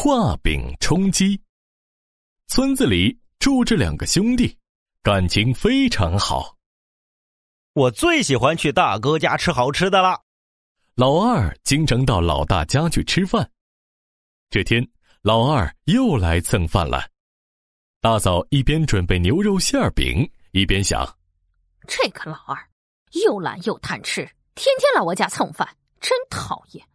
[0.00, 1.42] 画饼充饥。
[2.46, 4.56] 村子里住着两个兄弟，
[5.02, 6.56] 感情非常好。
[7.72, 10.22] 我最喜欢去大哥家吃好吃的了。
[10.94, 13.50] 老二经常到老大家去吃饭。
[14.50, 14.88] 这天，
[15.22, 17.02] 老二又来蹭饭了。
[18.00, 21.04] 大嫂一边准备牛肉馅饼，一边想：
[21.88, 22.56] 这个老二
[23.24, 24.20] 又懒又贪吃，
[24.54, 25.68] 天天来我家蹭饭，
[26.00, 26.88] 真讨厌。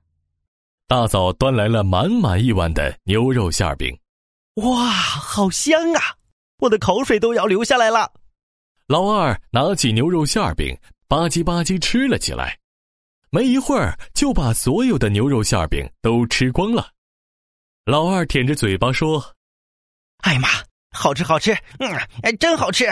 [0.94, 3.98] 大嫂端来了满满一碗的牛肉馅饼，
[4.58, 6.00] 哇，好香啊！
[6.60, 8.14] 我的口水都要流下来了。
[8.86, 10.78] 老二拿起牛肉馅饼，
[11.08, 12.60] 吧唧吧唧吃了起来。
[13.32, 16.90] 没一会儿，就把所有的牛肉馅饼都吃光了。
[17.86, 19.20] 老二舔着嘴巴说
[20.22, 20.48] ：“哎呀妈，
[20.92, 21.90] 好吃好吃，嗯，
[22.22, 22.86] 哎，真好吃。”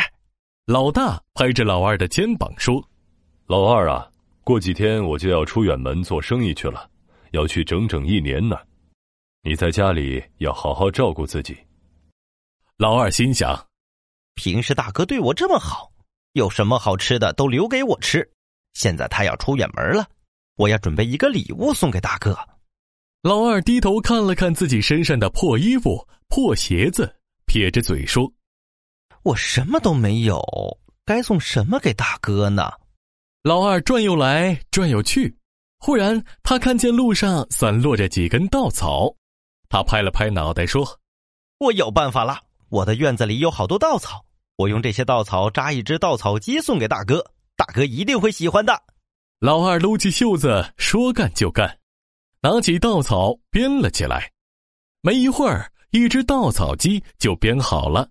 [0.66, 2.84] 老大拍着老二的肩膀说
[3.46, 4.10] ：“老二啊，
[4.44, 6.90] 过几天我就要出远门做生意去了，
[7.32, 8.58] 要去整整一年呢。
[9.44, 11.58] 你在家里要好好照顾自己。”
[12.78, 13.68] 老二心想
[14.36, 15.92] ：“平时大哥对我这么好，
[16.34, 18.30] 有什么好吃的都留给我吃。
[18.74, 20.08] 现在他要出远门了。”
[20.58, 22.38] 我要准备一个礼物送给大哥。
[23.24, 27.16] 老二低头看了看自己身上的破衣服、破鞋子，
[27.48, 28.32] 撇着嘴说
[29.24, 30.40] ：“我什么都没有，
[31.04, 32.70] 该送什么给大哥呢？”
[33.42, 35.36] 老二转悠来转悠去，
[35.84, 39.12] 忽然他看见路上散落着几根稻草，
[39.68, 40.88] 他拍了拍脑袋说
[41.58, 42.40] ：“我有办法了！
[42.70, 44.24] 我的院子里有好多稻草，
[44.58, 48.80] 我用这些稻草扎一只稻草鸡送给大哥，大哥一定会喜欢的。”
[49.42, 51.80] 老二撸起袖子，说干就干，
[52.42, 54.32] 拿起稻草编了起来。
[55.02, 58.08] 没一会儿，一只稻草鸡就编好了。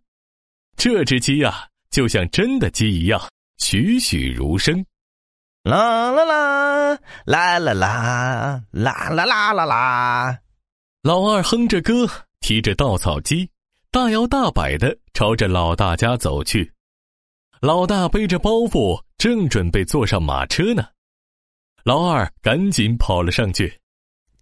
[0.77, 3.23] 这只鸡呀，就像真的鸡一样，
[3.59, 4.85] 栩栩如生。
[5.63, 10.39] 啦啦啦啦啦啦啦啦啦啦啦！
[11.03, 12.09] 老二哼着歌，
[12.41, 13.51] 提着稻草机，
[13.91, 16.73] 大摇大摆的朝着老大家走去。
[17.61, 20.83] 老大背着包袱，正准备坐上马车呢。
[21.85, 23.81] 老二赶紧跑了上去，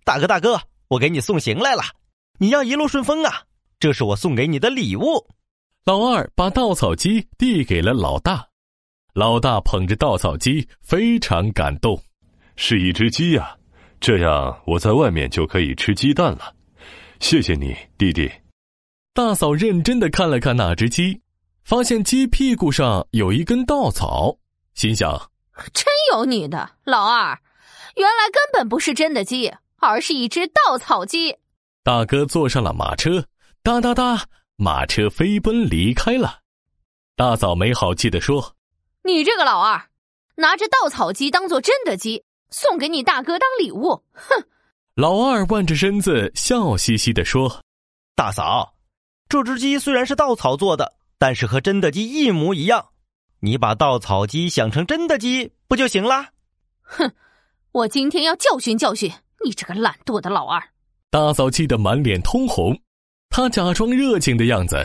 [0.05, 1.83] 大哥大哥，我给你送行来了，
[2.39, 3.43] 你要一路顺风啊！
[3.81, 5.27] 这是我送给你的礼物。
[5.85, 8.48] 老二把稻草机递给了老大，
[9.19, 12.01] 老大捧着稻草鸡，非常感动。
[12.55, 13.53] 是一只鸡呀，
[13.99, 16.55] 这样我在外面就可以吃鸡蛋了。
[17.19, 18.31] 谢谢你，弟弟。
[19.12, 21.21] 大嫂认真的看了看那只鸡，
[21.65, 24.39] 发现鸡屁股上有一根稻草，
[24.75, 25.11] 心想。
[25.75, 27.37] 真有你的，老二！
[27.97, 31.35] 原来根本不是真的鸡，而是一只稻草鸡。
[31.83, 33.25] 大哥坐上了马车，
[33.65, 34.25] 哒哒哒，
[34.55, 36.39] 马车飞奔离开了。
[37.17, 38.55] 大嫂没好气的说
[39.09, 39.89] ：“你这个老二，
[40.35, 44.45] 拿着稻草鸡当做真的鸡，送给你大哥当礼物。”哼！
[44.95, 47.63] 老二弯着身子，笑嘻嘻的说
[48.15, 48.75] ：“大嫂，
[49.27, 52.91] 这只鸡虽然是稻草做的，但是和真的鸡一模一样。”
[53.41, 56.27] 你把稻草鸡想成真的鸡不就行了？
[56.83, 57.11] 哼！
[57.73, 59.11] 我今天要教训教训
[59.43, 60.63] 你这个懒惰的老二！
[61.11, 62.79] 大嫂气得满脸通红，
[63.31, 64.77] 她假装热情的样子。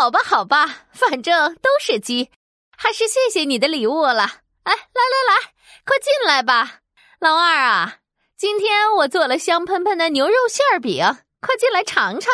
[0.00, 2.30] 嘿，好吧，好吧，反正都是鸡，
[2.74, 4.22] 还是谢谢你的礼物了。
[4.62, 5.52] 哎，来来来，
[5.84, 6.78] 快进来吧，
[7.18, 7.96] 老二啊！
[8.38, 11.04] 今天我做了香喷喷的牛肉馅饼，
[11.42, 12.32] 快进来尝尝。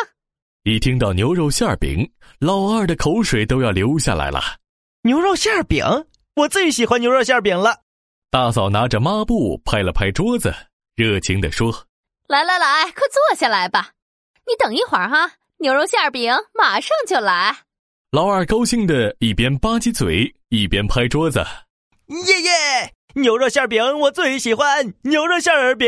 [0.63, 2.09] 一听到牛肉馅饼。
[2.39, 4.39] 老二的口水都要流下来了。
[5.01, 5.83] 牛肉馅饼，
[6.37, 7.81] 我最喜欢牛肉馅饼了。
[8.31, 10.55] 大嫂拿着抹布拍了拍桌子，
[10.95, 11.85] 热情的说
[12.29, 13.89] ：“来来来，快坐下来吧。
[14.45, 17.55] 你等一会儿哈，牛肉馅饼马上就来。”
[18.11, 21.45] 老二高兴的一边吧唧嘴，一边拍桌子
[22.07, 22.93] ：“耶耶！
[23.15, 25.87] 牛肉馅饼我最喜欢，牛肉馅饼。”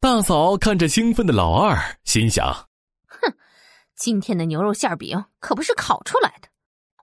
[0.00, 2.46] 大嫂看着兴奋的老二，心想。
[3.08, 3.34] 哼
[3.96, 6.48] 今天的牛肉馅饼可不是烤出来的，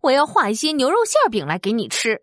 [0.02, 2.22] 我要画一些牛肉馅饼来给你吃。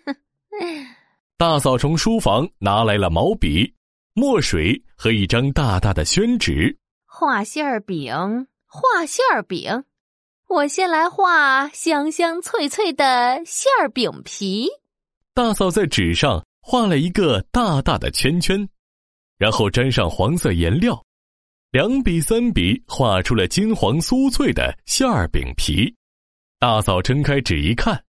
[1.38, 3.72] 大嫂从书房拿来了毛笔、
[4.12, 6.76] 墨水和一张大大的宣纸，
[7.12, 9.84] 画馅儿饼，画馅儿饼。
[10.46, 14.68] 我先来画香香脆脆的馅儿饼皮。
[15.34, 18.66] 大嫂在纸上画了一个大大的圈圈，
[19.36, 21.04] 然后沾上黄色颜料。
[21.72, 25.92] 两笔三笔画出了金黄酥脆的馅儿饼皮，
[26.60, 28.04] 大嫂撑开纸一看，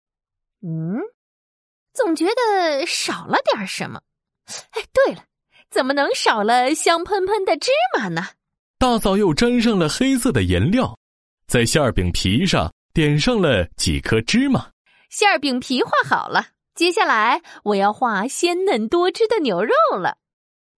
[0.62, 1.02] 嗯，
[1.92, 4.00] 总觉得少了点什么。
[4.46, 5.24] 哎，对了，
[5.72, 8.22] 怎么能少了香喷喷的芝麻呢？
[8.82, 10.98] 大嫂又沾上了黑色的颜料，
[11.46, 14.72] 在馅儿饼皮上点上了几颗芝麻。
[15.12, 20.18] 馅儿饼皮画好了，接下来我要画鲜嫩多汁的牛肉了。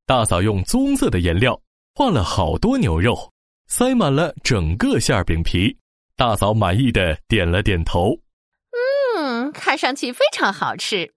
[0.06, 1.58] 大嫂用棕色的颜料。
[1.96, 3.32] 画了好多牛肉，
[3.68, 5.78] 塞满了整个馅饼皮。
[6.18, 8.18] 大嫂满意的点了点头。
[9.16, 11.14] 嗯，看上去非常好吃，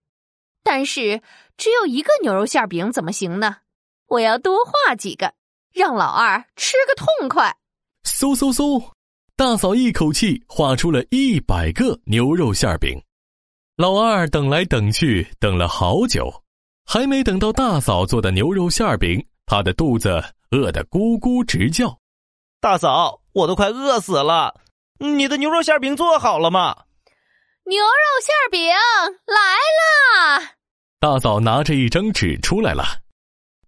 [0.62, 1.20] 但是
[1.56, 3.56] 只有一个牛肉馅饼怎么行呢？
[4.06, 5.34] 我要多画几个，
[5.76, 7.55] 让老二吃个痛快。
[8.02, 8.82] 嗖嗖嗖，
[9.37, 12.99] 大嫂一口气画出了一百个牛肉馅饼。
[13.76, 16.32] 老二等来等去，等了好久，
[16.87, 20.08] 还没等到大嫂做的牛肉馅饼，他的肚子
[20.50, 21.99] 饿得咕咕直叫。
[22.58, 24.55] 大嫂，我都快饿死了，
[24.99, 26.75] 你的牛肉馅饼做好了吗？
[27.64, 28.62] 牛肉馅饼
[29.26, 29.37] 来
[30.38, 30.52] 啦！
[30.99, 32.82] 大嫂拿着一张纸出来了，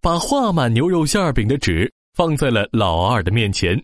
[0.01, 3.77] 把画满牛肉馅饼的纸放在了老二的面前。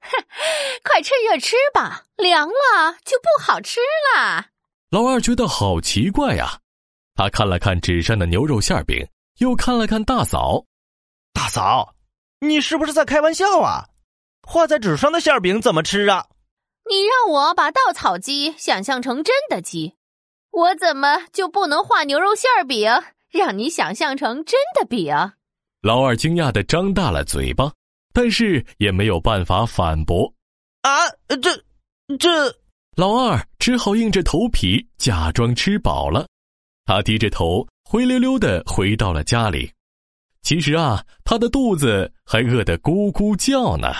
[0.00, 0.10] 哼
[0.82, 3.78] 快趁热吃吧，凉了就不好吃
[4.16, 4.46] 了。
[4.90, 6.58] 老二觉得好奇怪呀，
[7.14, 9.06] 他看了看纸上的牛肉馅饼，
[9.38, 10.64] 又看了看大嫂。
[11.32, 11.94] 大嫂，
[12.40, 13.86] 你是不是在开玩笑啊？
[14.42, 16.26] 画在纸上的馅饼怎么吃啊？
[16.90, 19.94] 你让我把稻草鸡想象成真的鸡，
[20.50, 22.90] 我怎么就不能画牛肉馅饼
[23.30, 25.14] 让你想象成真的饼？
[25.80, 27.72] 老二惊讶的张大了嘴巴，
[28.12, 30.32] 但是也没有办法反驳。
[30.82, 30.90] 啊，
[31.40, 31.64] 这，
[32.18, 32.28] 这。
[32.96, 36.26] 老二只好硬着头皮假装吃饱了，
[36.84, 39.70] 他低着头灰溜溜的回到了家里。
[40.42, 43.92] 其实啊，他的肚子还饿得咕咕叫呢。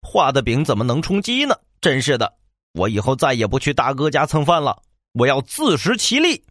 [0.00, 1.54] 画的饼怎么能充饥呢？
[1.80, 2.32] 真是的！
[2.72, 4.82] 我以后再也不去大哥家蹭饭了，
[5.12, 6.42] 我要自食其力。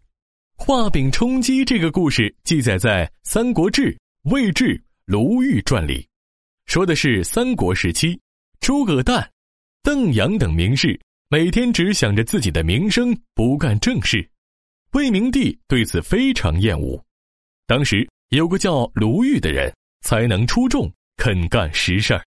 [0.56, 3.92] 画饼充饥这个故事记载在《三国志·
[4.26, 4.76] 魏志·
[5.06, 6.04] 卢玉传》里，
[6.66, 8.20] 说的是三国时期，
[8.60, 9.32] 诸葛诞、
[9.84, 11.00] 邓阳等名士。
[11.30, 14.28] 每天只想着自己的名声，不干正事。
[14.94, 17.00] 魏明帝对此非常厌恶。
[17.68, 22.26] 当时有个叫卢玉的人，才能出众，肯干实事儿。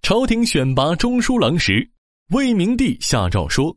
[0.00, 1.86] 朝廷选拔中书郎时，
[2.30, 3.76] 魏明帝下诏说：“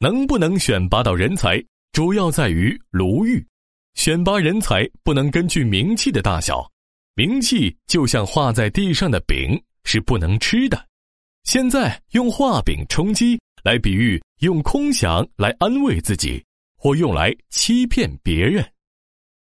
[0.00, 3.42] 能不能选拔到人才，主要在于卢玉。
[3.94, 6.70] 选拔人才不能根据名气的大小，
[7.16, 10.86] 名气就像画在地上的饼，是不能吃的。
[11.42, 16.40] 现在用画饼充饥。”来比喻用空想来安慰自己，
[16.78, 18.64] 或用来欺骗别人。